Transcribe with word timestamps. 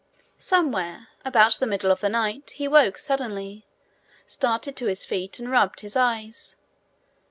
Somewhere 0.39 1.09
about 1.23 1.59
the 1.59 1.67
middle 1.67 1.91
of 1.91 1.99
the 2.01 2.09
night, 2.09 2.53
he 2.55 2.67
woke 2.67 2.97
suddenly, 2.97 3.67
started 4.25 4.75
to 4.77 4.87
his 4.87 5.05
feet, 5.05 5.37
and 5.37 5.51
rubbed 5.51 5.81
his 5.81 5.95
eyes. 5.95 6.55